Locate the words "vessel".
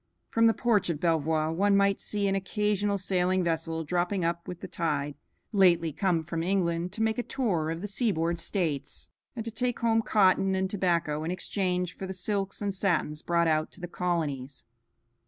3.43-3.83